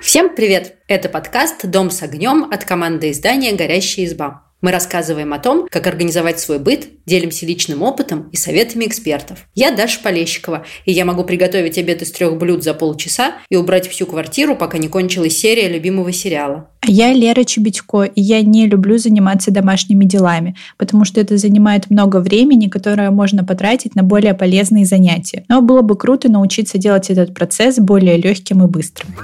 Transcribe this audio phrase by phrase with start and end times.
[0.00, 0.76] Всем привет!
[0.88, 4.47] Это подкаст «Дом с огнем» от команды издания «Горящая изба».
[4.60, 9.46] Мы рассказываем о том, как организовать свой быт, делимся личным опытом и советами экспертов.
[9.54, 13.88] Я Даша Полещикова, и я могу приготовить обед из трех блюд за полчаса и убрать
[13.88, 16.70] всю квартиру, пока не кончилась серия любимого сериала.
[16.84, 22.16] Я Лера Чебедько, и я не люблю заниматься домашними делами, потому что это занимает много
[22.18, 25.44] времени, которое можно потратить на более полезные занятия.
[25.48, 29.14] Но было бы круто научиться делать этот процесс более легким и быстрым.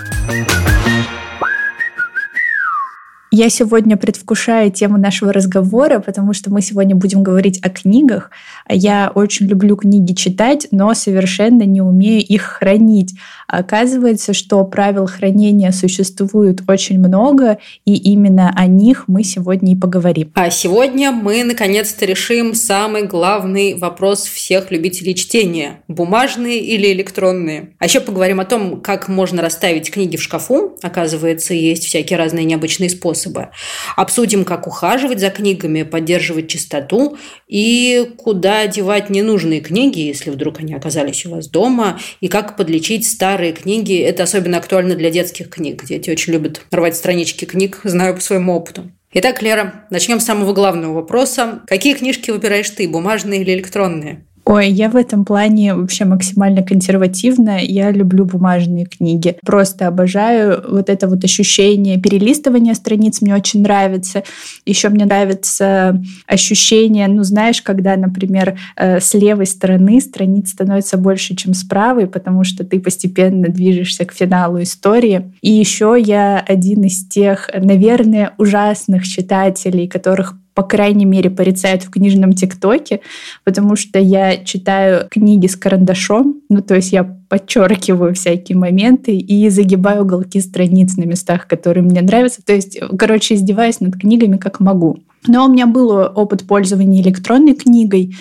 [3.36, 8.30] Я сегодня предвкушаю тему нашего разговора, потому что мы сегодня будем говорить о книгах.
[8.68, 13.14] Я очень люблю книги читать, но совершенно не умею их хранить.
[13.48, 20.30] Оказывается, что правил хранения существует очень много, и именно о них мы сегодня и поговорим.
[20.34, 27.70] А сегодня мы наконец-то решим самый главный вопрос всех любителей чтения– бумажные или электронные.
[27.80, 30.76] А еще поговорим о том, как можно расставить книги в шкафу.
[30.82, 33.48] Оказывается, есть всякие разные необычные способы способы.
[33.96, 37.16] Обсудим, как ухаживать за книгами, поддерживать чистоту
[37.48, 43.06] и куда девать ненужные книги, если вдруг они оказались у вас дома, и как подлечить
[43.08, 43.98] старые книги.
[43.98, 45.84] Это особенно актуально для детских книг.
[45.84, 48.90] Дети очень любят рвать странички книг, знаю по своему опыту.
[49.12, 51.62] Итак, Лера, начнем с самого главного вопроса.
[51.68, 54.26] Какие книжки выбираешь ты, бумажные или электронные?
[54.46, 57.60] Ой, я в этом плане вообще максимально консервативна.
[57.62, 59.38] Я люблю бумажные книги.
[59.44, 63.22] Просто обожаю вот это вот ощущение перелистывания страниц.
[63.22, 64.22] Мне очень нравится.
[64.66, 71.34] Еще мне нравится ощущение, ну, знаешь, когда, например, э, с левой стороны страниц становится больше,
[71.36, 75.32] чем с правой, потому что ты постепенно движешься к финалу истории.
[75.40, 81.90] И еще я один из тех, наверное, ужасных читателей, которых по крайней мере, порицают в
[81.90, 83.00] книжном ТикТоке,
[83.42, 89.48] потому что я читаю книги с карандашом, ну, то есть я подчеркиваю всякие моменты и
[89.48, 92.44] загибаю уголки страниц на местах, которые мне нравятся.
[92.44, 94.98] То есть, короче, издеваюсь над книгами как могу.
[95.26, 98.14] Но у меня был опыт пользования электронной книгой,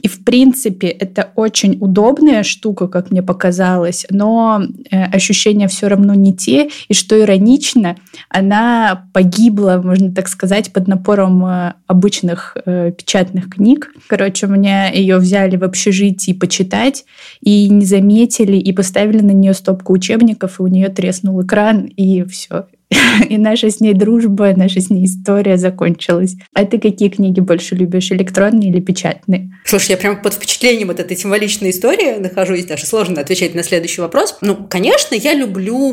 [0.00, 6.14] и, в принципе, это очень удобная штука, как мне показалось, но э, ощущения все равно
[6.14, 6.70] не те.
[6.88, 7.96] И что иронично,
[8.28, 13.92] она погибла, можно так сказать, под напором э, обычных э, печатных книг.
[14.06, 17.04] Короче, у меня ее взяли в общежитии почитать
[17.40, 22.24] и не заметили, и поставили на нее стопку учебников, и у нее треснул экран, и
[22.24, 22.66] все.
[23.28, 26.36] И наша с ней дружба, наша с ней история закончилась.
[26.54, 29.50] А ты какие книги больше любишь, электронные или печатные?
[29.64, 34.00] Слушай, я прям под впечатлением вот этой символичной истории нахожусь, даже сложно отвечать на следующий
[34.00, 34.38] вопрос.
[34.40, 35.92] Ну, конечно, я люблю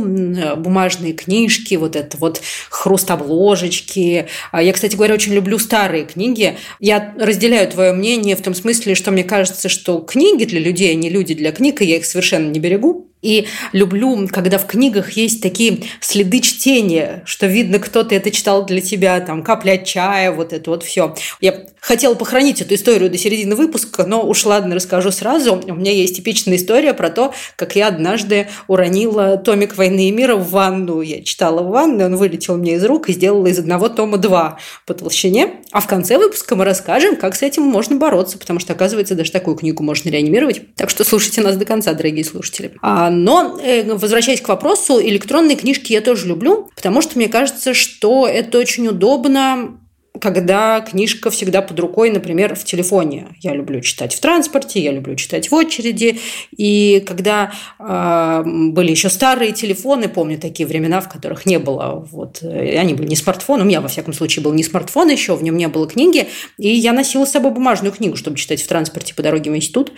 [0.57, 4.27] бумажные книжки, вот это вот хруст обложечки.
[4.51, 6.55] А я, кстати говоря, очень люблю старые книги.
[6.79, 10.95] Я разделяю твое мнение в том смысле, что мне кажется, что книги для людей, а
[10.95, 13.09] не люди для книг, и я их совершенно не берегу.
[13.25, 18.81] И люблю, когда в книгах есть такие следы чтения, что видно, кто-то это читал для
[18.81, 21.15] тебя, там, капля чая, вот это вот все.
[21.41, 25.55] Я хотела похоронить эту историю до середины выпуска, но уж ладно, расскажу сразу.
[25.55, 30.35] У меня есть типичная история про то, как я однажды уронила томик «Войны и мира»
[30.35, 31.01] в ванну.
[31.01, 34.59] Я читала в ванной, он вылетел мне из рук и сделала из одного тома два
[34.85, 35.61] по толщине.
[35.71, 39.31] А в конце выпуска мы расскажем, как с этим можно бороться, потому что, оказывается, даже
[39.31, 40.75] такую книгу можно реанимировать.
[40.75, 42.73] Так что слушайте нас до конца, дорогие слушатели.
[42.81, 47.73] А но, э, возвращаясь к вопросу, электронные книжки я тоже люблю, потому что мне кажется,
[47.73, 49.79] что это очень удобно
[50.21, 53.27] когда книжка всегда под рукой, например, в телефоне.
[53.41, 56.19] Я люблю читать в транспорте, я люблю читать в очереди.
[56.55, 62.39] И когда э, были еще старые телефоны, помню такие времена, в которых не было, вот,
[62.41, 65.43] э, они были не смартфон, у меня, во всяком случае, был не смартфон еще, в
[65.43, 66.27] нем не было книги,
[66.57, 69.91] и я носила с собой бумажную книгу, чтобы читать в транспорте по дороге в институт,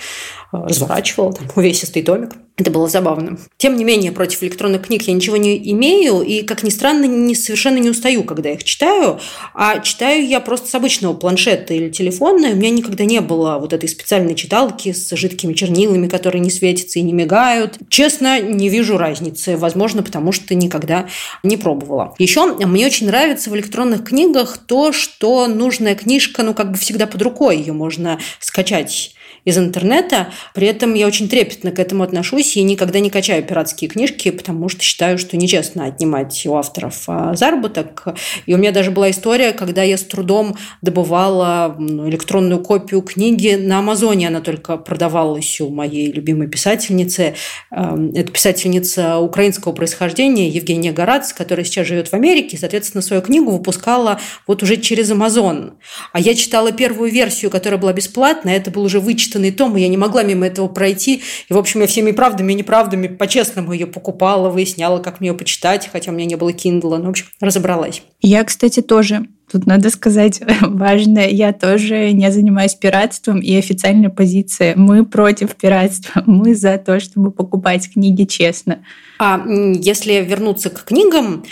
[0.53, 2.31] э, разворачивала, там, увесистый томик.
[2.57, 3.37] Это было забавно.
[3.57, 7.35] Тем не менее, против электронных книг я ничего не имею, и, как ни странно, не,
[7.35, 9.19] совершенно не устаю, когда их читаю,
[9.53, 13.73] а читаю я просто с обычного планшета или телефона, у меня никогда не было вот
[13.73, 17.77] этой специальной читалки с жидкими чернилами, которые не светятся и не мигают.
[17.89, 21.07] Честно, не вижу разницы, возможно, потому что никогда
[21.43, 22.15] не пробовала.
[22.17, 27.07] Еще мне очень нравится в электронных книгах то, что нужная книжка, ну, как бы всегда
[27.07, 29.13] под рукой, ее можно скачать
[29.45, 30.27] из интернета.
[30.53, 34.69] При этом я очень трепетно к этому отношусь и никогда не качаю пиратские книжки, потому
[34.69, 38.05] что считаю, что нечестно отнимать у авторов а, заработок.
[38.45, 43.79] И у меня даже была история, когда я с трудом добывала электронную копию книги на
[43.79, 44.27] Амазоне.
[44.27, 47.35] Она только продавалась у моей любимой писательницы.
[47.71, 52.57] Эм, это писательница украинского происхождения Евгения Горац, которая сейчас живет в Америке.
[52.57, 55.77] Соответственно, свою книгу выпускала вот уже через Амазон.
[56.11, 58.57] А я читала первую версию, которая была бесплатная.
[58.57, 61.21] Это был уже вычитанный прочитанный том, и я не могла мимо этого пройти.
[61.49, 65.35] И, в общем, я всеми правдами и неправдами по-честному ее покупала, выясняла, как мне ее
[65.35, 66.97] почитать, хотя у меня не было Kindle.
[66.97, 68.03] Ну, в общем, разобралась.
[68.21, 74.75] Я, кстати, тоже Тут надо сказать важное, я тоже не занимаюсь пиратством, и официальная позиция
[74.75, 78.79] мы против пиратства, мы за то, чтобы покупать книги честно.
[79.19, 81.45] А если вернуться к книгам,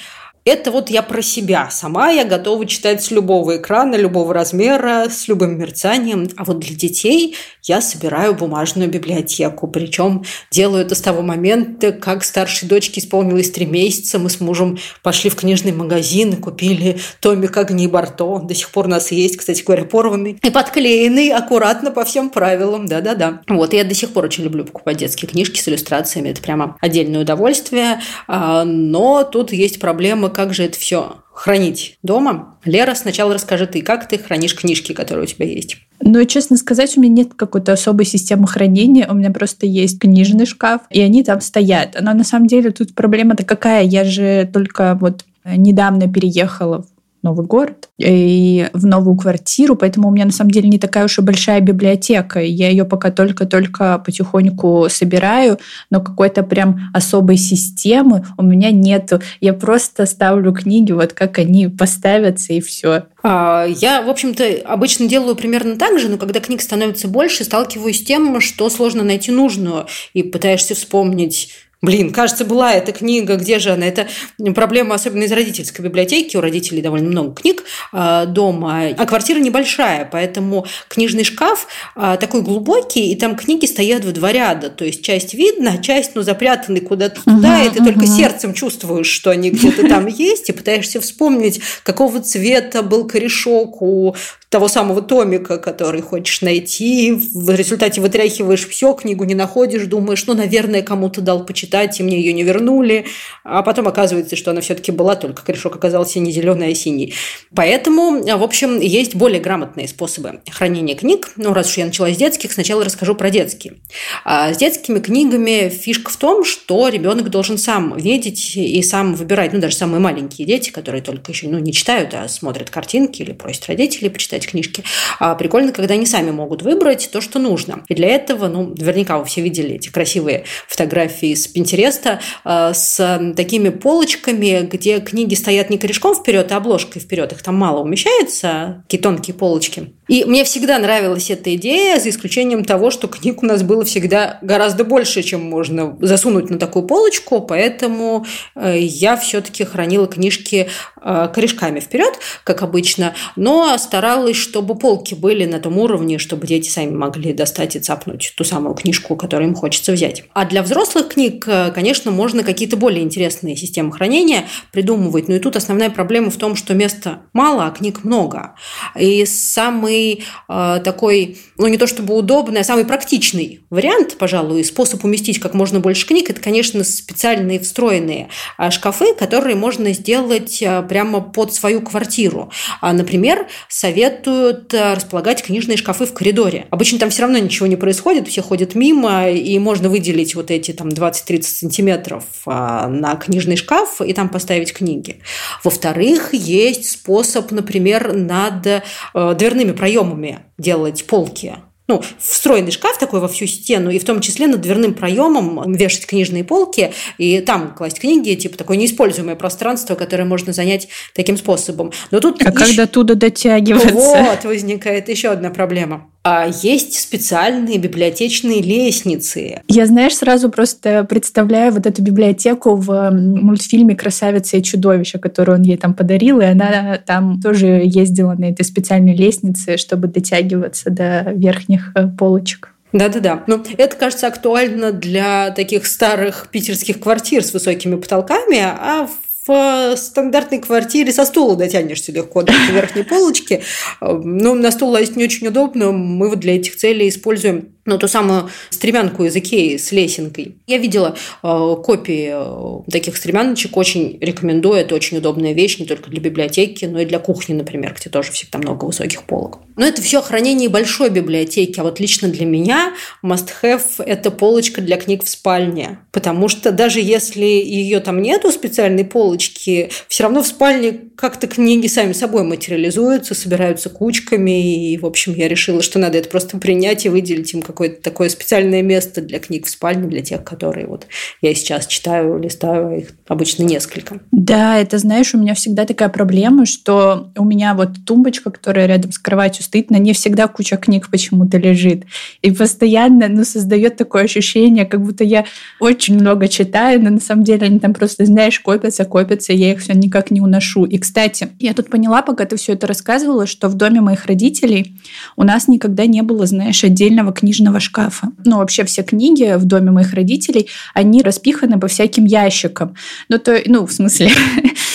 [0.45, 1.69] это вот я про себя.
[1.71, 6.29] Сама я готова читать с любого экрана, любого размера, с любым мерцанием.
[6.37, 9.67] А вот для детей я собираю бумажную библиотеку.
[9.67, 14.19] Причем делаю это с того момента, как старшей дочке исполнилось три месяца.
[14.19, 18.25] Мы с мужем пошли в книжный магазин и купили томик «Огни Барто».
[18.25, 20.37] Он до сих пор у нас есть, кстати говоря, порванный.
[20.43, 22.85] И подклеенный аккуратно по всем правилам.
[22.85, 23.41] Да-да-да.
[23.47, 26.29] Вот, я до сих пор очень люблю покупать детские книжки с иллюстрациями.
[26.29, 27.99] Это прямо отдельное удовольствие.
[28.27, 32.57] А, но тут есть проблема как же это все хранить дома?
[32.65, 35.77] Лера, сначала расскажи ты, как ты хранишь книжки, которые у тебя есть?
[36.01, 39.07] Ну, честно сказать, у меня нет какой-то особой системы хранения.
[39.09, 41.95] У меня просто есть книжный шкаф, и они там стоят.
[42.01, 43.83] Но на самом деле тут проблема-то какая?
[43.85, 46.85] Я же только вот недавно переехала
[47.25, 51.17] новый город и в новую квартиру, поэтому у меня на самом деле не такая уж
[51.17, 52.39] и большая библиотека.
[52.39, 55.57] Я ее пока только-только потихоньку собираю,
[55.89, 59.21] но какой-то прям особой системы у меня нету.
[59.41, 63.05] Я просто ставлю книги, вот как они поставятся, и все.
[63.23, 68.01] А, я, в общем-то, обычно делаю примерно так же, но когда книг становится больше, сталкиваюсь
[68.01, 71.49] с тем, что сложно найти нужную, и пытаешься вспомнить
[71.85, 73.85] Блин, кажется, была эта книга, где же она?
[73.85, 74.07] Это
[74.55, 76.35] проблема, особенно из родительской библиотеки.
[76.35, 82.41] У родителей довольно много книг э, дома, а квартира небольшая, поэтому книжный шкаф э, такой
[82.41, 84.71] глубокий, и там книги стоят в два ряда.
[84.71, 87.85] То есть часть видно, а часть ну, запрятаны куда-то туда, uh-huh, и ты uh-huh.
[87.85, 93.83] только сердцем чувствуешь, что они где-то там есть, и пытаешься вспомнить, какого цвета был корешок
[93.83, 94.15] у
[94.55, 97.11] того самого томика, который хочешь найти.
[97.11, 102.19] В результате вытряхиваешь все, книгу не находишь, думаешь, ну, наверное, кому-то дал почитать, и мне
[102.19, 103.05] ее не вернули.
[103.43, 107.13] А потом оказывается, что она все-таки была, только корешок оказался не зеленый, а синий.
[107.55, 111.31] Поэтому, в общем, есть более грамотные способы хранения книг.
[111.35, 113.75] Ну, раз уж я начала с детских, сначала расскажу про детские.
[114.23, 119.53] А с детскими книгами фишка в том, что ребенок должен сам видеть и сам выбирать.
[119.53, 123.31] Ну, даже самые маленькие дети, которые только еще ну, не читают, а смотрят картинки или
[123.31, 124.83] просят родителей почитать читать книжки.
[125.19, 127.83] А прикольно, когда они сами могут выбрать то, что нужно.
[127.89, 133.33] И для этого, ну, наверняка вы все видели эти красивые фотографии с Пинтереста а, с
[133.35, 137.31] такими полочками, где книги стоят не корешком вперед, а обложкой вперед.
[137.33, 139.91] Их там мало умещается, такие тонкие полочки.
[140.07, 144.37] И мне всегда нравилась эта идея, за исключением того, что книг у нас было всегда
[144.41, 148.25] гораздо больше, чем можно засунуть на такую полочку, поэтому
[148.55, 150.67] э, я все-таки хранила книжки
[151.01, 156.69] э, корешками вперед, как обычно, но старалась, чтобы полки были на том уровне, чтобы дети
[156.69, 160.23] сами могли достать и цапнуть ту самую книжку, которую им хочется взять.
[160.33, 165.39] А для взрослых книг, э, конечно, можно какие-то более интересные системы хранения придумывать, но и
[165.39, 168.55] тут основная проблема в том, что места мало, а книг много.
[168.95, 174.63] И самый самый э, такой, ну не то чтобы удобный, а самый практичный вариант, пожалуй,
[174.63, 180.61] способ уместить как можно больше книг, это, конечно, специальные встроенные э, шкафы, которые можно сделать
[180.61, 182.51] э, прямо под свою квартиру.
[182.81, 186.67] А, например, советуют э, располагать книжные шкафы в коридоре.
[186.69, 190.71] Обычно там все равно ничего не происходит, все ходят мимо, и можно выделить вот эти
[190.71, 195.19] там 20-30 сантиметров на книжный шкаф и там поставить книги.
[195.63, 198.83] Во-вторых, есть способ, например, над
[199.13, 204.47] дверными проемами делать полки ну, встроенный шкаф такой во всю стену, и в том числе
[204.47, 210.25] над дверным проемом вешать книжные полки, и там класть книги, типа такое неиспользуемое пространство, которое
[210.25, 211.91] можно занять таким способом.
[212.09, 212.75] Но тут а еще...
[212.75, 213.93] до туда дотягиваться?
[213.93, 219.61] Вот, возникает еще одна проблема а есть специальные библиотечные лестницы.
[219.67, 225.61] Я, знаешь, сразу просто представляю вот эту библиотеку в мультфильме «Красавица и чудовище», которую он
[225.61, 231.31] ей там подарил, и она там тоже ездила на этой специальной лестнице, чтобы дотягиваться до
[231.31, 232.73] верхних э, полочек.
[232.91, 233.43] Да-да-да.
[233.45, 239.07] Ну, это, кажется, актуально для таких старых питерских квартир с высокими потолками, а
[239.47, 243.63] в в стандартной квартире со стула дотянешься легко до верхней полочки.
[244.01, 245.91] Но на стул лазить не очень удобно.
[245.91, 250.55] Мы вот для этих целей используем ну, ту самую стремянку из Икеи с лесенкой.
[250.65, 254.79] Я видела э, копии э, таких стремяночек, очень рекомендую.
[254.79, 258.31] Это очень удобная вещь не только для библиотеки, но и для кухни, например, где тоже
[258.31, 259.59] всегда много высоких полок.
[259.75, 261.79] Но это все хранение большой библиотеки.
[261.79, 265.99] А вот лично для меня must-have– это полочка для книг в спальне.
[266.11, 271.85] Потому что даже если ее там нету, специальной полочки, все равно в спальне как-то книги
[271.85, 274.91] сами собой материализуются, собираются кучками.
[274.91, 278.01] И, в общем, я решила, что надо это просто принять и выделить им как какое-то
[278.01, 281.07] такое специальное место для книг в спальне, для тех, которые вот
[281.41, 284.21] я сейчас читаю, листаю, их обычно несколько.
[284.31, 289.11] Да, это, знаешь, у меня всегда такая проблема, что у меня вот тумбочка, которая рядом
[289.11, 292.05] с кроватью стоит, на ней всегда куча книг почему-то лежит.
[292.41, 295.43] И постоянно, ну, создает такое ощущение, как будто я
[295.81, 299.79] очень много читаю, но на самом деле они там просто, знаешь, копятся, копятся, я их
[299.81, 300.85] все никак не уношу.
[300.85, 304.97] И, кстати, я тут поняла, пока ты все это рассказывала, что в доме моих родителей
[305.35, 308.29] у нас никогда не было, знаешь, отдельного книжного шкафа.
[308.45, 312.95] Ну, вообще все книги в доме моих родителей, они распиханы по всяким ящикам.
[313.29, 314.31] Ну, то, ну, в смысле,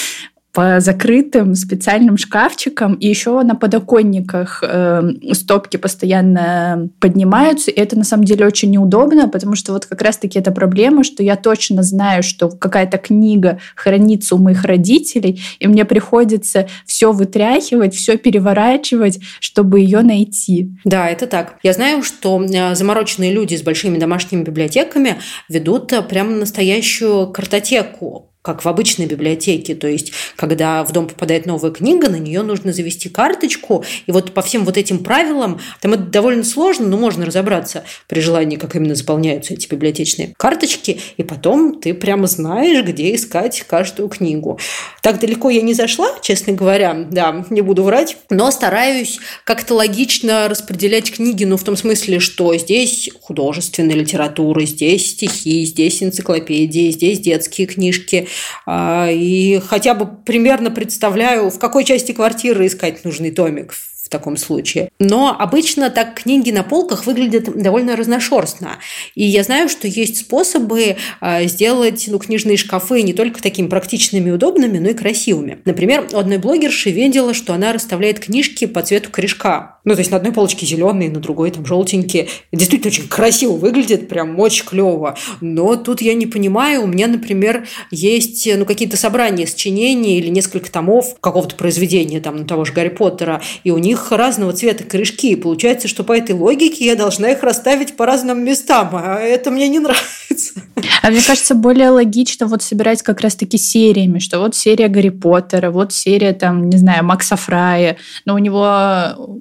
[0.53, 5.03] по закрытым специальным шкафчикам, и еще на подоконниках э,
[5.33, 10.39] стопки постоянно поднимаются, и это на самом деле очень неудобно, потому что вот как раз-таки
[10.39, 15.85] эта проблема, что я точно знаю, что какая-то книга хранится у моих родителей, и мне
[15.85, 20.73] приходится все вытряхивать, все переворачивать, чтобы ее найти.
[20.85, 21.57] Да, это так.
[21.63, 25.17] Я знаю, что э, замороченные люди с большими домашними библиотеками
[25.49, 29.75] ведут э, прямо настоящую картотеку как в обычной библиотеке.
[29.75, 33.85] То есть, когда в дом попадает новая книга, на нее нужно завести карточку.
[34.07, 38.21] И вот по всем вот этим правилам, там это довольно сложно, но можно разобраться при
[38.21, 41.01] желании, как именно заполняются эти библиотечные карточки.
[41.19, 44.59] И потом ты прямо знаешь, где искать каждую книгу.
[45.03, 50.49] Так далеко я не зашла, честно говоря, да, не буду врать, но стараюсь как-то логично
[50.49, 57.21] распределять книги, ну, в том смысле, что здесь художественная литература, здесь стихи, здесь энциклопедии, здесь
[57.21, 58.29] детские книжки,
[58.69, 64.91] и хотя бы примерно представляю, в какой части квартиры искать нужный томик в таком случае.
[64.99, 68.79] Но обычно так книги на полках выглядят довольно разношерстно.
[69.15, 74.31] И я знаю, что есть способы а, сделать ну, книжные шкафы не только такими практичными
[74.31, 75.61] и удобными, но и красивыми.
[75.65, 79.80] Например, у одной блогерши видела, что она расставляет книжки по цвету корешка.
[79.85, 82.29] Ну, то есть на одной полочке зеленые, на другой там желтенькие.
[82.53, 85.17] Действительно очень красиво выглядит, прям очень клево.
[85.41, 90.71] Но тут я не понимаю, у меня, например, есть ну, какие-то собрания сочинений или несколько
[90.71, 95.33] томов какого-то произведения, там, ну, того же Гарри Поттера, и у них разного цвета корешки.
[95.33, 99.51] И получается, что по этой логике я должна их расставить по разным местам, а это
[99.51, 100.61] мне не нравится.
[101.03, 105.71] А мне кажется, более логично вот собирать как раз-таки сериями, что вот серия Гарри Поттера,
[105.71, 109.41] вот серия, там, не знаю, Макса Фрая, но у него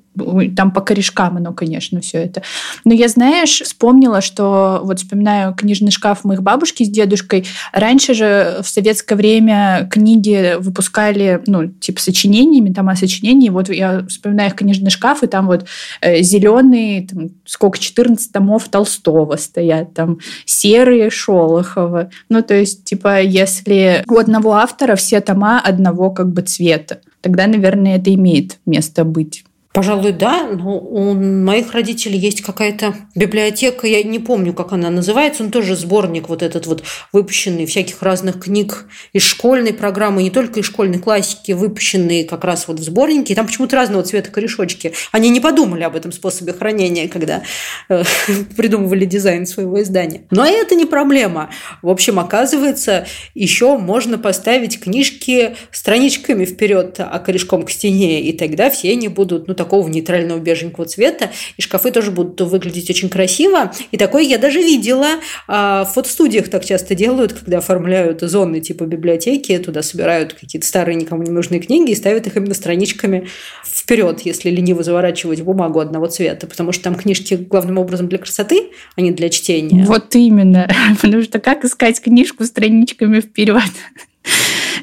[0.55, 2.41] там по корешкам оно, конечно, все это.
[2.85, 7.45] Но я, знаешь, вспомнила, что вот вспоминаю книжный шкаф моих бабушки с дедушкой.
[7.73, 13.49] Раньше же в советское время книги выпускали, ну, типа сочинениями, там, о сочинении.
[13.49, 15.65] Вот я вспоминаю их книжный шкаф, и там вот
[16.01, 22.09] э, зеленые, там, сколько, 14 томов Толстого стоят, там, серые Шолохова.
[22.29, 27.47] Ну, то есть, типа, если у одного автора все тома одного как бы цвета, тогда,
[27.47, 29.43] наверное, это имеет место быть.
[29.71, 35.43] Пожалуй, да, но у моих родителей есть какая-то библиотека, я не помню, как она называется,
[35.43, 36.83] он тоже сборник вот этот вот
[37.13, 42.67] выпущенный всяких разных книг из школьной программы, не только из школьной классики, выпущенные как раз
[42.67, 44.93] вот в сборнике, там почему-то разного цвета корешочки.
[45.11, 47.43] Они не подумали об этом способе хранения, когда
[47.89, 48.03] э,
[48.57, 50.23] придумывали дизайн своего издания.
[50.31, 51.51] Но это не проблема.
[51.83, 58.71] В общем, оказывается, еще можно поставить книжки страничками вперед, а корешком к стене, и тогда
[58.71, 63.73] все они будут, ну, такого нейтрального беженького цвета, и шкафы тоже будут выглядеть очень красиво.
[63.91, 65.19] И такое я даже видела.
[65.49, 70.95] А, в фотостудиях так часто делают, когда оформляют зоны типа библиотеки, туда собирают какие-то старые
[70.95, 73.27] никому не нужные книги и ставят их именно страничками
[73.65, 78.69] вперед, если лениво заворачивать бумагу одного цвета, потому что там книжки главным образом для красоты,
[78.95, 79.83] а не для чтения.
[79.83, 80.69] Вот именно.
[81.01, 83.61] Потому что как искать книжку страничками вперед?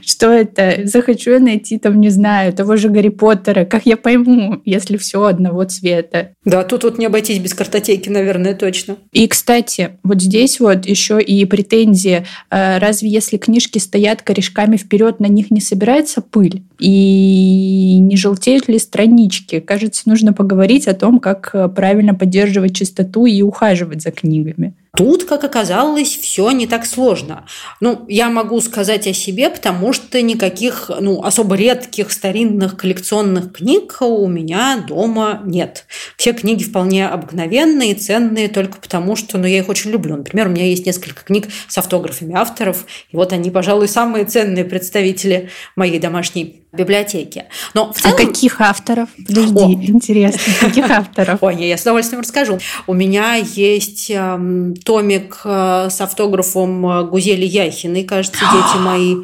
[0.06, 0.82] Что это?
[0.84, 3.64] Захочу я найти там, не знаю, того же Гарри Поттера.
[3.64, 6.30] Как я пойму, если все одного цвета?
[6.44, 8.96] Да, тут вот не обойтись без картотеки, наверное, точно.
[9.12, 12.24] И, кстати, вот здесь вот еще и претензия.
[12.50, 16.62] Э, разве если книжки стоят корешками вперед, на них не собирается пыль?
[16.78, 19.58] И не желтеют ли странички?
[19.58, 24.74] Кажется, нужно поговорить о том, как правильно поддерживать чистоту и ухаживать за книгами.
[24.96, 27.44] Тут, как оказалось, все не так сложно.
[27.80, 33.96] Ну, я могу сказать о себе, потому что никаких, ну, особо редких старинных коллекционных книг
[34.00, 35.86] у меня дома нет.
[36.16, 40.16] Все книги вполне обыкновенные, ценные только потому, что, ну, я их очень люблю.
[40.16, 44.64] Например, у меня есть несколько книг с автографами авторов, и вот они, пожалуй, самые ценные
[44.64, 47.44] представители моей домашней библиотеки.
[47.74, 48.14] Но в а целом...
[48.14, 49.08] А каких авторов?
[49.26, 49.72] Подожди, О.
[49.88, 51.42] интересно, каких авторов?
[51.42, 52.58] Ой, я с удовольствием расскажу.
[52.86, 59.16] У меня есть э, томик э, с автографом э, Гузели Яхиной, кажется, дети мои.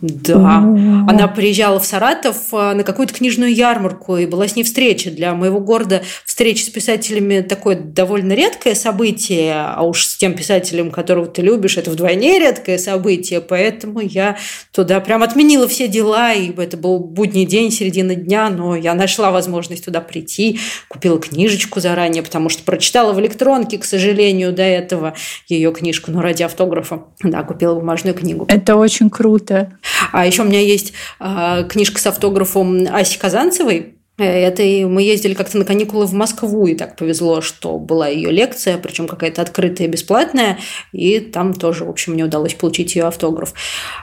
[0.00, 0.58] Да.
[0.58, 5.10] Она приезжала в Саратов э, на какую-то книжную ярмарку, и была с ней встреча.
[5.10, 10.90] Для моего города встреча с писателями такое довольно редкое событие, а уж с тем писателем,
[10.90, 14.36] которого ты любишь, это вдвойне редкое событие, поэтому я
[14.72, 19.30] туда прям отменила все дела, и это был будний день, середина дня, но я нашла
[19.30, 20.58] возможность туда прийти,
[20.88, 25.14] купила книжечку заранее, потому что прочитала в электронке, к сожалению, до этого
[25.48, 28.46] ее книжку, но ради автографа, да, купила бумажную книгу.
[28.48, 29.78] Это очень круто.
[30.12, 35.34] А еще у меня есть э, книжка с автографом Аси Казанцевой, это и мы ездили
[35.34, 39.88] как-то на каникулы в Москву, и так повезло, что была ее лекция, причем какая-то открытая,
[39.88, 40.58] бесплатная,
[40.92, 43.54] и там тоже, в общем, мне удалось получить ее автограф.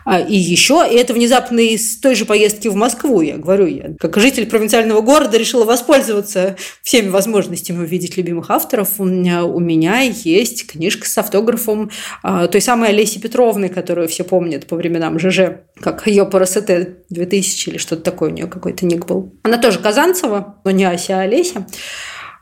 [0.04, 3.92] А, и еще, и это внезапно из той же поездки в Москву, я говорю, я
[4.00, 9.00] как житель провинциального города решила воспользоваться всеми возможностями увидеть любимых авторов.
[9.00, 11.90] У меня, у меня есть книжка с автографом
[12.22, 17.06] а, той самой Олеси Петровны, которую все помнят по временам ЖЖ, как ее по РСТ
[17.10, 19.34] 2000 или что-то такое у нее какой-то ник был.
[19.44, 21.68] Она тоже казалась Казанцева, но не Ася, а Олеся.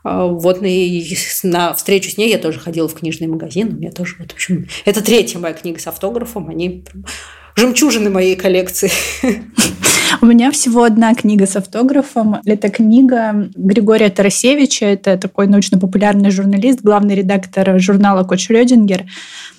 [0.02, 3.74] А, вот и на встречу с ней я тоже ходила в книжный магазин.
[3.74, 6.48] У меня тоже, вот, в общем, это третья моя книга с автографом.
[6.48, 6.84] Они
[7.56, 8.90] жемчужины моей коллекции.
[10.22, 12.36] У меня всего одна книга с автографом.
[12.46, 14.86] Это книга Григория Тарасевича.
[14.86, 19.04] Это такой научно-популярный журналист, главный редактор журнала «Кот Шрёдингер».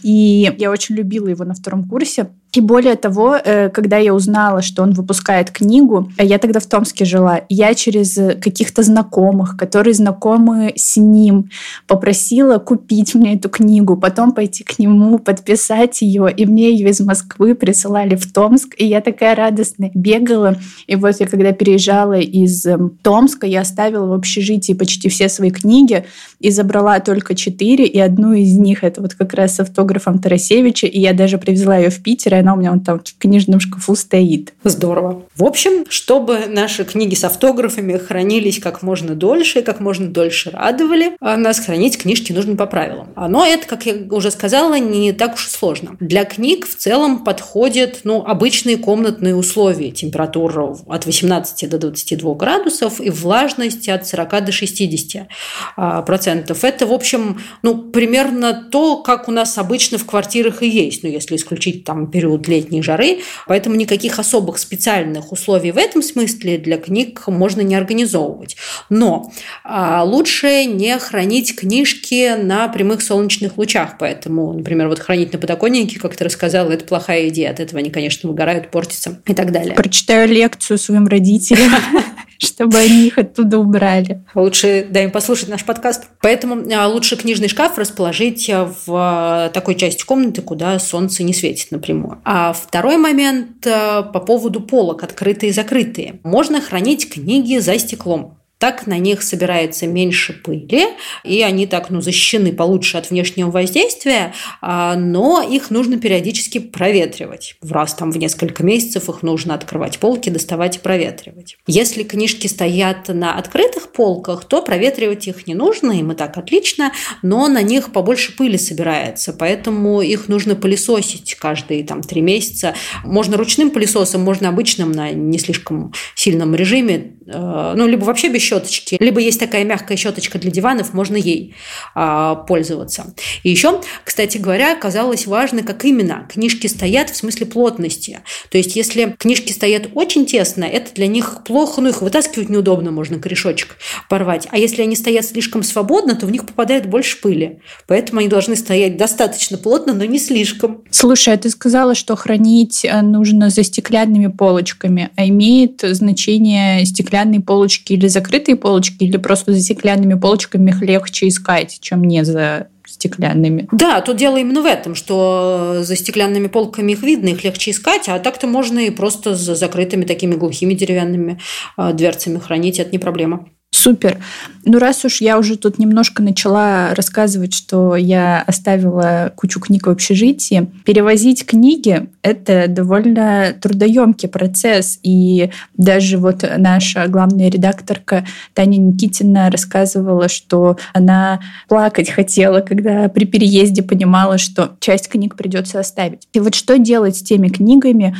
[0.01, 2.29] И я очень любила его на втором курсе.
[2.53, 7.05] И более того, э, когда я узнала, что он выпускает книгу, я тогда в Томске
[7.05, 11.49] жила, я через каких-то знакомых, которые знакомы с ним,
[11.87, 16.99] попросила купить мне эту книгу, потом пойти к нему, подписать ее, и мне ее из
[16.99, 20.57] Москвы присылали в Томск, и я такая радостная бегала.
[20.87, 22.65] И вот я когда переезжала из
[23.01, 26.05] Томска, я оставила в общежитии почти все свои книги
[26.39, 30.87] и забрала только четыре, и одну из них это вот как раз с автографом Тарасевича,
[30.87, 33.95] и я даже привезла ее в Питер, она у меня вон там в книжном шкафу
[33.95, 34.53] стоит.
[34.63, 35.23] Здорово.
[35.35, 40.51] В общем, чтобы наши книги с автографами хранились как можно дольше и как можно дольше
[40.51, 43.09] радовали, а нас хранить книжки нужно по правилам.
[43.15, 45.95] Но это, как я уже сказала, не так уж и сложно.
[45.99, 49.91] Для книг в целом подходят ну, обычные комнатные условия.
[49.91, 55.27] Температура от 18 до 22 градусов и влажность от 40 до 60
[55.75, 56.63] а, процентов.
[56.63, 61.03] Это, в общем, ну, примерно то, как у нас обычно в квартирах и есть.
[61.03, 66.01] Ну, если исключить там период период летней жары, поэтому никаких особых специальных условий в этом
[66.01, 68.55] смысле для книг можно не организовывать.
[68.89, 69.31] Но
[69.63, 75.99] а, лучше не хранить книжки на прямых солнечных лучах, поэтому, например, вот хранить на подоконнике,
[75.99, 79.75] как ты рассказала, это плохая идея, от этого они, конечно, выгорают, портятся и так далее.
[79.75, 81.71] Прочитаю лекцию своим родителям.
[82.41, 84.23] чтобы они их оттуда убрали.
[84.33, 86.05] Лучше дай им послушать наш подкаст.
[86.21, 91.71] Поэтому а, лучше книжный шкаф расположить в а, такой части комнаты, куда солнце не светит
[91.71, 92.19] напрямую.
[92.25, 96.19] А второй момент а, по поводу полок, открытые и закрытые.
[96.23, 100.85] Можно хранить книги за стеклом так на них собирается меньше пыли,
[101.23, 107.55] и они так ну, защищены получше от внешнего воздействия, а, но их нужно периодически проветривать.
[107.61, 111.57] В раз там в несколько месяцев их нужно открывать полки, доставать и проветривать.
[111.65, 116.91] Если книжки стоят на открытых полках, то проветривать их не нужно, им и так отлично,
[117.23, 122.75] но на них побольше пыли собирается, поэтому их нужно пылесосить каждые там три месяца.
[123.03, 128.50] Можно ручным пылесосом, можно обычным на не слишком сильном режиме, э, ну, либо вообще без
[128.51, 131.55] щеточки, либо есть такая мягкая щеточка для диванов, можно ей
[131.95, 133.13] а, пользоваться.
[133.43, 138.19] И еще, кстати говоря, оказалось важно, как именно книжки стоят в смысле плотности.
[138.49, 142.91] То есть, если книжки стоят очень тесно, это для них плохо, ну их вытаскивать неудобно,
[142.91, 143.77] можно корешочек
[144.09, 144.47] порвать.
[144.51, 147.59] А если они стоят слишком свободно, то в них попадает больше пыли.
[147.87, 150.83] Поэтому они должны стоять достаточно плотно, но не слишком.
[150.91, 157.39] Слушай, а ты сказала, что хранить э, нужно за стеклянными полочками, а имеет значение стеклянные
[157.39, 162.25] полочки или закрытые закрытые полочки или просто за стеклянными полочками их легче искать, чем не
[162.25, 163.67] за стеклянными.
[163.71, 168.09] Да, тут дело именно в этом, что за стеклянными полками их видно, их легче искать,
[168.09, 171.39] а так-то можно и просто за закрытыми такими глухими деревянными
[171.77, 173.47] а, дверцами хранить, это не проблема.
[173.73, 174.19] Супер.
[174.65, 179.89] Ну, раз уж я уже тут немножко начала рассказывать, что я оставила кучу книг в
[179.89, 184.99] общежитии, перевозить книги— это довольно трудоемкий процесс.
[185.03, 193.25] И даже вот наша главная редакторка Таня Никитина рассказывала, что она плакать хотела, когда при
[193.25, 196.27] переезде понимала, что часть книг придется оставить.
[196.33, 198.15] И вот что делать с теми книгами,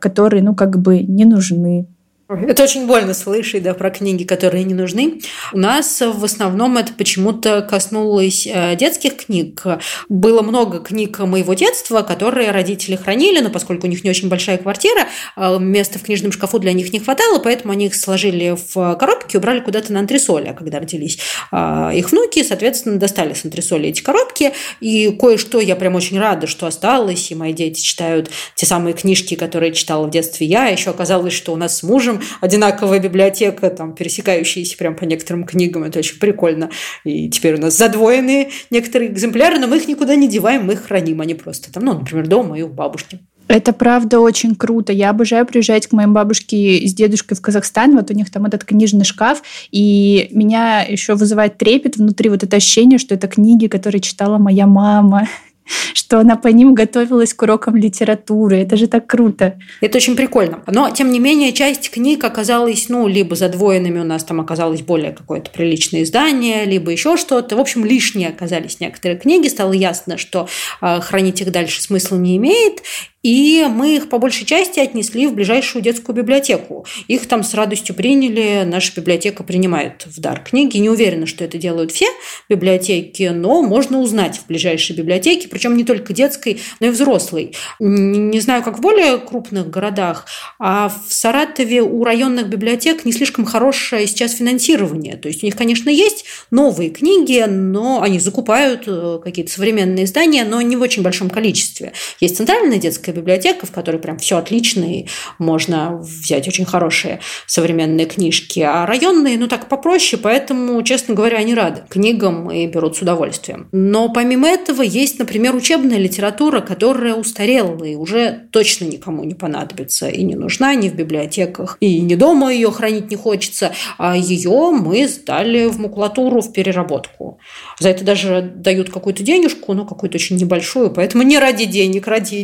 [0.00, 1.86] которые, ну, как бы не нужны,
[2.28, 5.20] Это очень больно слышать, да, про книги, которые не нужны.
[5.52, 9.62] У нас в основном это почему-то коснулось э, детских книг.
[10.08, 14.58] Было много книг моего детства, которые родители хранили, но поскольку у них не очень большая
[14.58, 18.96] квартира, э, места в книжном шкафу для них не хватало, поэтому они их сложили в
[18.96, 20.48] коробки убрали куда-то на антресоли.
[20.48, 21.20] А когда родились
[21.52, 24.52] э, их внуки, соответственно, достали с антресоли эти коробки.
[24.80, 29.36] И кое-что я прям очень рада, что осталось, и мои дети читают те самые книжки,
[29.36, 30.66] которые читала в детстве я.
[30.66, 32.36] Еще оказалось, что у нас с мужем можем.
[32.40, 35.84] Одинаковая библиотека, там, пересекающиеся прям по некоторым книгам.
[35.84, 36.70] Это очень прикольно.
[37.04, 40.84] И теперь у нас задвоенные некоторые экземпляры, но мы их никуда не деваем, мы их
[40.84, 41.20] храним.
[41.20, 43.20] Они просто там, ну, например, дома и у бабушки.
[43.48, 44.92] Это правда очень круто.
[44.92, 47.94] Я обожаю приезжать к моим бабушке с дедушкой в Казахстан.
[47.94, 49.40] Вот у них там этот книжный шкаф.
[49.70, 54.66] И меня еще вызывает трепет внутри вот это ощущение, что это книги, которые читала моя
[54.66, 55.28] мама
[55.94, 58.58] что она по ним готовилась к урокам литературы.
[58.58, 59.58] Это же так круто.
[59.80, 60.62] Это очень прикольно.
[60.66, 65.12] Но, тем не менее, часть книг оказалась, ну, либо задвоенными, у нас там оказалось более
[65.12, 67.56] какое-то приличное издание, либо еще что-то.
[67.56, 69.48] В общем, лишние оказались некоторые книги.
[69.48, 70.48] Стало ясно, что
[70.80, 72.82] э, хранить их дальше смысла не имеет.
[73.22, 76.86] И мы их по большей части отнесли в ближайшую детскую библиотеку.
[77.08, 80.76] Их там с радостью приняли, наша библиотека принимает в дар книги.
[80.76, 82.06] Не уверена, что это делают все
[82.48, 87.56] библиотеки, но можно узнать в ближайшей библиотеке, причем не только детской, но и взрослой.
[87.80, 90.26] Не знаю, как в более крупных городах,
[90.60, 95.16] а в Саратове у районных библиотек не слишком хорошее сейчас финансирование.
[95.16, 100.44] То есть у них, конечно, есть новые книги, но они закупают э, какие-то современные издания,
[100.44, 101.92] но не в очень большом количестве.
[102.20, 105.06] Есть центральная детская библиотека, в которой прям все отлично, и
[105.38, 108.60] можно взять очень хорошие современные книжки.
[108.60, 113.68] А районные, ну так попроще, поэтому, честно говоря, они рады книгам и берут с удовольствием.
[113.72, 120.08] Но помимо этого есть, например, учебная литература, которая устарела и уже точно никому не понадобится
[120.08, 124.70] и не нужна ни в библиотеках, и не дома ее хранить не хочется, а ее
[124.70, 127.38] мы сдали в макулатуру в переработку.
[127.78, 132.36] За это даже дают какую-то денежку, но какую-то очень небольшую, поэтому не ради денег, ради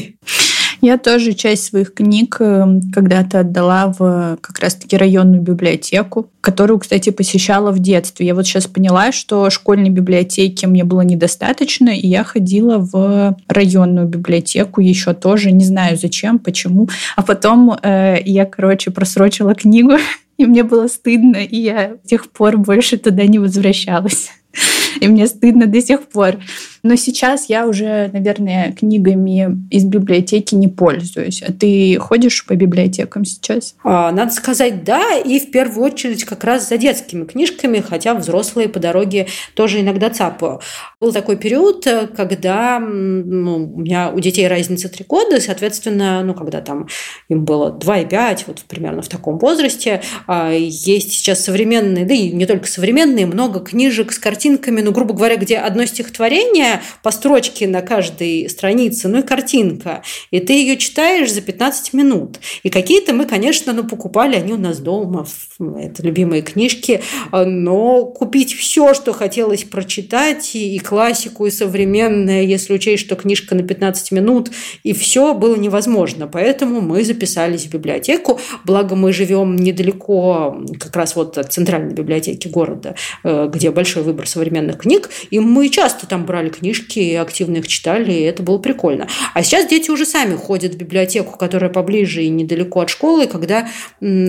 [0.82, 7.10] Я тоже часть своих книг э, когда-то отдала в как раз-таки районную библиотеку, которую, кстати,
[7.10, 8.26] посещала в детстве.
[8.26, 14.06] Я вот сейчас поняла, что школьной библиотеки мне было недостаточно, и я ходила в районную
[14.06, 16.88] библиотеку еще тоже, не знаю зачем, почему.
[17.14, 19.92] А потом э, я, короче, просрочила книгу,
[20.38, 24.30] и мне было стыдно, и я с тех пор больше туда не возвращалась.
[25.00, 26.38] И мне стыдно до сих пор.
[26.82, 31.42] Но сейчас я уже, наверное, книгами из библиотеки не пользуюсь.
[31.42, 33.74] А ты ходишь по библиотекам сейчас?
[33.84, 38.68] А, надо сказать, да, и в первую очередь как раз за детскими книжками, хотя взрослые
[38.68, 40.60] по дороге тоже иногда цапаю.
[41.00, 46.60] Был такой период, когда ну, у меня у детей разница три года, соответственно, ну, когда
[46.60, 46.88] там
[47.28, 52.14] им было 2 и 5, вот примерно в таком возрасте, а, есть сейчас современные, да
[52.14, 57.10] и не только современные, много книжек с картинками, ну, грубо говоря, где одно стихотворение по
[57.10, 60.02] строчке на каждой странице, ну и картинка.
[60.30, 62.38] И ты ее читаешь за 15 минут.
[62.62, 65.26] И какие-то мы, конечно, ну, покупали, они у нас дома,
[65.58, 72.74] это любимые книжки, но купить все, что хотелось прочитать, и, и классику, и современное, если
[72.74, 74.50] учесть, что книжка на 15 минут,
[74.82, 76.26] и все было невозможно.
[76.26, 78.40] Поэтому мы записались в библиотеку.
[78.64, 84.28] Благо, мы живем недалеко как раз вот от центральной библиотеки города, э, где большой выбор
[84.28, 89.08] современных книг, и мы часто там брали книжки, активно их читали, и это было прикольно.
[89.34, 93.68] А сейчас дети уже сами ходят в библиотеку, которая поближе и недалеко от школы, когда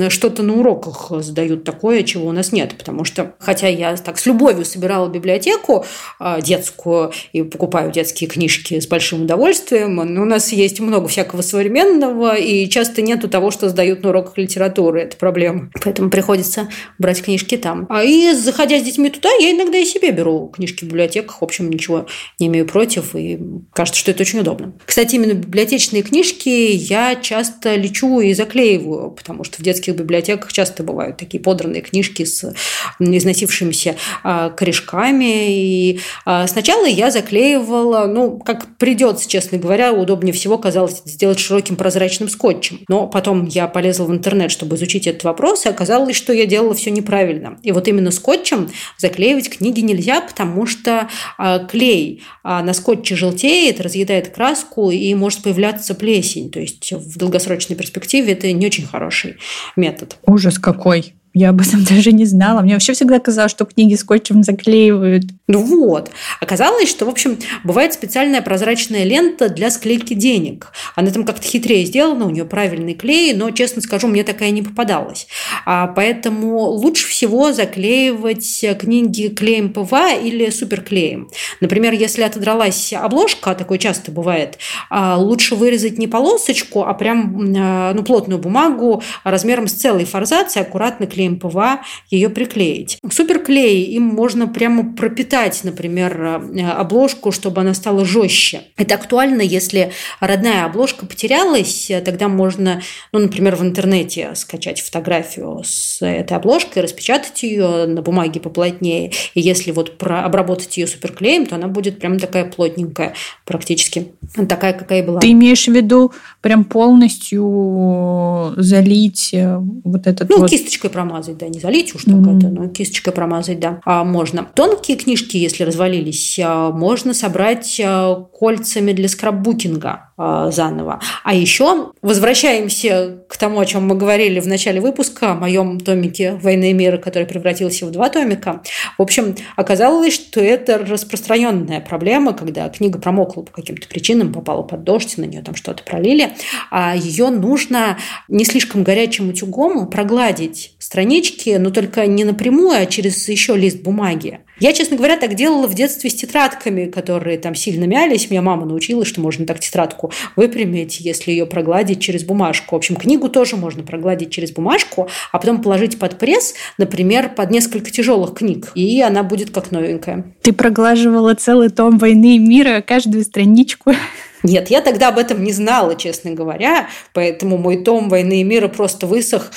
[0.10, 2.76] что-то на уроках задают такое, чего у нас нет.
[2.78, 5.86] Потому что, хотя я так с любовью собирала библиотеку
[6.20, 11.42] а, детскую и покупаю детские книжки с большим удовольствием, но у нас есть много всякого
[11.42, 15.02] современного, и часто нету того, что сдают на уроках литературы.
[15.02, 15.70] Это проблема.
[15.84, 17.86] Поэтому приходится брать книжки там.
[17.90, 21.42] А и заходя с детьми туда, я иногда и себе беру книжки в библиотеках.
[21.42, 22.08] В общем, ничего
[22.40, 23.40] не имею против, и
[23.74, 24.74] кажется, что это очень удобно.
[24.86, 30.84] Кстати, именно библиотечные книжки я часто лечу и заклеиваю, потому что в детских библиотеках часто
[30.84, 32.54] бывают такие подранные книжки с
[33.00, 35.52] износившимися а, корешками.
[35.52, 41.76] И а, сначала я заклеивала, ну, как придется, честно говоря, удобнее всего казалось сделать широким
[41.76, 42.80] прозрачным скотчем.
[42.88, 46.74] Но потом я полезла в интернет, чтобы изучить этот вопрос, и оказалось, что я делала
[46.74, 47.60] все неправильно.
[47.64, 53.82] И вот именно скотчем заклеивать книги нельзя, потому что а, клей а на скотче желтеет,
[53.82, 56.52] разъедает краску и может появляться плесень.
[56.52, 59.38] То есть в долгосрочной перспективе это не очень хороший
[59.76, 60.18] метод.
[60.26, 61.14] Ужас какой.
[61.34, 62.62] Я об этом даже не знала.
[62.62, 65.24] Мне вообще всегда казалось, что книги скотчем заклеивают.
[65.48, 66.12] Ну вот.
[66.40, 70.72] Оказалось, что, в общем, бывает специальная прозрачная лента для склейки денег.
[70.96, 74.62] Она там как-то хитрее сделана, у нее правильный клей, но, честно скажу, мне такая не
[74.62, 75.28] попадалась.
[75.66, 81.30] А, поэтому лучше всего заклеивать книги клеем ПВА или суперклеем.
[81.60, 84.58] Например, если отодралась обложка, такое часто бывает,
[84.90, 90.56] а, лучше вырезать не полосочку, а прям а, ну, плотную бумагу размером с целый форзац
[90.56, 92.98] и аккуратно клеем ПВА ее приклеить.
[93.12, 96.42] Суперклей им можно прямо пропитать, например,
[96.76, 98.62] обложку, чтобы она стала жестче.
[98.78, 102.82] Это актуально, если родная обложка потерялась, тогда можно,
[103.12, 109.12] ну, например, в интернете скачать фотографию с этой обложкой, распечатать ее на бумаге поплотнее.
[109.36, 113.14] И если вот обработать ее суперклеем, то она будет прям такая плотненькая
[113.46, 114.12] практически.
[114.50, 115.20] Такая, какая была.
[115.20, 120.50] Ты имеешь в виду прям полностью залить э, вот этот Ну, вот...
[120.50, 122.38] кисточкой промазать, да, не залить уж mm-hmm.
[122.38, 124.48] это, но кисточкой промазать, да, а, можно.
[124.56, 130.11] Тонкие книжки, если развалились, а, можно собрать а, кольцами для скраббукинга
[130.52, 131.00] заново.
[131.24, 136.34] А еще возвращаемся к тому, о чем мы говорили в начале выпуска, о моем томике
[136.34, 138.62] «Войны и мира», который превратился в два томика.
[138.98, 144.84] В общем, оказалось, что это распространенная проблема, когда книга промокла по каким-то причинам, попала под
[144.84, 146.34] дождь, на нее там что-то пролили,
[146.70, 153.28] а ее нужно не слишком горячим утюгом прогладить странички, но только не напрямую, а через
[153.28, 154.42] еще лист бумаги.
[154.62, 158.30] Я, честно говоря, так делала в детстве с тетрадками, которые там сильно мялись.
[158.30, 162.76] Меня мама научила, что можно так тетрадку выпрямить, если ее прогладить через бумажку.
[162.76, 167.50] В общем, книгу тоже можно прогладить через бумажку, а потом положить под пресс, например, под
[167.50, 170.26] несколько тяжелых книг, и она будет как новенькая.
[170.44, 173.96] Ты проглаживала целый том «Войны и мира», каждую страничку.
[174.44, 178.68] Нет, я тогда об этом не знала, честно говоря, поэтому мой том «Войны и мира»
[178.68, 179.52] просто высох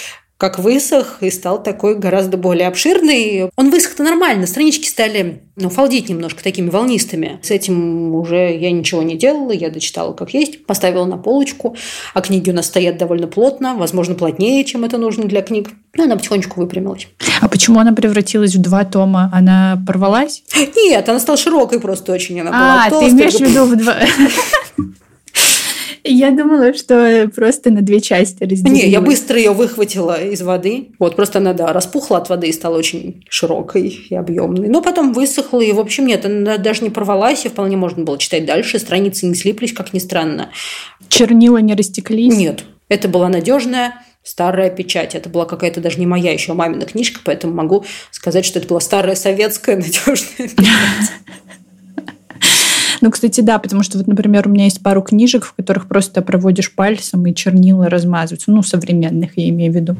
[0.44, 3.48] как высох и стал такой гораздо более обширный.
[3.56, 7.38] Он высох-то нормально, странички стали ну, фалдить немножко такими волнистыми.
[7.40, 11.76] С этим уже я ничего не делала, я дочитала как есть, поставила на полочку,
[12.12, 15.70] а книги у нас стоят довольно плотно, возможно, плотнее, чем это нужно для книг.
[15.96, 17.08] Ну, она потихонечку выпрямилась.
[17.40, 19.30] А почему она превратилась в два тома?
[19.32, 20.42] Она порвалась?
[20.76, 22.38] Нет, она стала широкой просто очень.
[22.38, 23.96] Она а, была ты имеешь в виду в два...
[26.06, 28.82] Я думала, что просто на две части разделилась.
[28.82, 30.90] Не, я быстро ее выхватила из воды.
[30.98, 34.68] Вот, просто она, да, распухла от воды и стала очень широкой и объемной.
[34.68, 38.18] Но потом высохла, и, в общем, нет, она даже не порвалась, и вполне можно было
[38.18, 38.78] читать дальше.
[38.78, 40.50] Страницы не слиплись, как ни странно.
[41.08, 42.36] Чернила не растеклись?
[42.36, 42.64] Нет.
[42.90, 45.14] Это была надежная старая печать.
[45.14, 48.80] Это была какая-то даже не моя еще, мамина книжка, поэтому могу сказать, что это была
[48.80, 50.58] старая советская надежная печать.
[53.04, 56.22] Ну, кстати, да, потому что вот, например, у меня есть пару книжек, в которых просто
[56.22, 58.50] проводишь пальцем и чернила размазываются.
[58.50, 59.96] Ну, современных я имею в виду.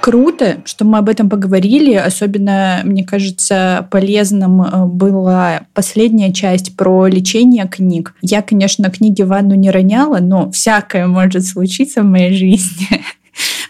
[0.00, 1.92] Круто, что мы об этом поговорили.
[1.92, 8.14] Особенно, мне кажется, полезным э, была последняя часть про лечение книг.
[8.22, 12.86] Я, конечно, книги в ванну не роняла, но всякое может случиться в моей жизни.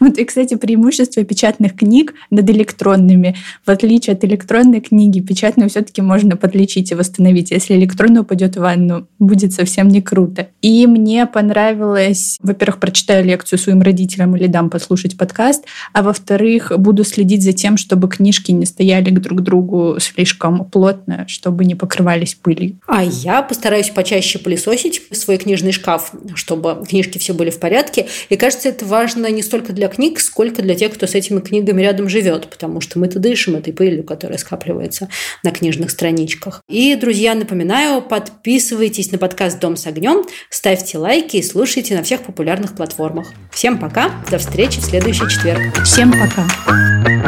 [0.02, 3.36] Вот, и, кстати, преимущество печатных книг над электронными.
[3.64, 7.52] В отличие от электронной книги, печатную все-таки можно подлечить и восстановить.
[7.52, 10.48] Если электронная упадет в ванну, будет совсем не круто.
[10.60, 17.04] И мне понравилось, во-первых, прочитаю лекцию своим родителям или дам послушать подкаст, а во-вторых, буду
[17.04, 22.34] следить за тем, чтобы книжки не стояли друг к другу слишком плотно, чтобы не покрывались
[22.34, 22.80] пылью.
[22.88, 28.08] А я постараюсь почаще пылесосить свой книжный шкаф, чтобы книжки все были в порядке.
[28.30, 31.82] И кажется, это важно не столько для книг, сколько для тех, кто с этими книгами
[31.82, 35.08] рядом живет, потому что мы-то дышим этой пылью, которая скапливается
[35.42, 36.62] на книжных страничках.
[36.68, 42.22] И, друзья, напоминаю, подписывайтесь на подкаст «Дом с огнем», ставьте лайки и слушайте на всех
[42.22, 43.32] популярных платформах.
[43.52, 45.84] Всем пока, до встречи в следующий четверг.
[45.84, 47.21] Всем пока.